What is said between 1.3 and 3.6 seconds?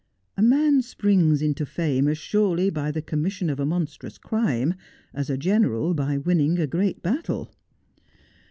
into fame as surely by the commission of